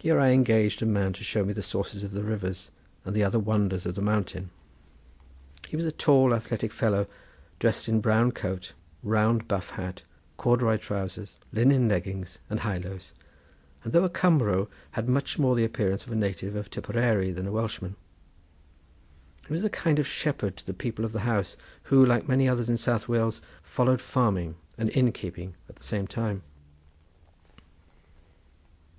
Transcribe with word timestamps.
Here 0.00 0.18
I 0.18 0.30
engaged 0.30 0.80
a 0.80 0.86
man 0.86 1.12
to 1.12 1.22
show 1.22 1.44
me 1.44 1.52
the 1.52 1.60
sources 1.60 2.02
of 2.02 2.12
the 2.12 2.22
rivers 2.22 2.70
and 3.04 3.14
the 3.14 3.22
other 3.22 3.38
wonders 3.38 3.84
of 3.84 3.94
the 3.94 4.00
mountain. 4.00 4.48
He 5.68 5.76
was 5.76 5.84
a 5.84 5.92
tall, 5.92 6.32
athletic 6.32 6.72
fellow, 6.72 7.06
dressed 7.58 7.86
in 7.86 8.00
brown 8.00 8.32
coat, 8.32 8.72
round 9.02 9.46
buff 9.46 9.68
hat, 9.72 10.00
corduroy 10.38 10.78
trowsers, 10.78 11.36
linen 11.52 11.86
leggings 11.86 12.38
and 12.48 12.60
highlows, 12.60 13.12
and 13.84 13.92
though 13.92 14.04
a 14.04 14.08
Cumro 14.08 14.68
had 14.92 15.06
much 15.06 15.38
more 15.38 15.54
the 15.54 15.64
appearance 15.66 16.06
of 16.06 16.12
a 16.12 16.16
native 16.16 16.56
of 16.56 16.70
Tipperary 16.70 17.30
than 17.30 17.46
a 17.46 17.52
Welshman. 17.52 17.94
He 19.46 19.52
was 19.52 19.62
a 19.62 19.68
kind 19.68 19.98
of 19.98 20.06
shepherd 20.06 20.56
to 20.56 20.64
the 20.66 20.72
people 20.72 21.04
of 21.04 21.12
the 21.12 21.20
house, 21.28 21.58
who 21.82 22.02
like 22.06 22.26
many 22.26 22.48
others 22.48 22.70
in 22.70 22.78
South 22.78 23.06
Wales 23.06 23.42
followed 23.62 24.00
farming 24.00 24.54
and 24.78 24.88
inn 24.96 25.12
keeping 25.12 25.56
at 25.68 25.76
the 25.76 25.84
same 25.84 26.06
time. 26.06 26.40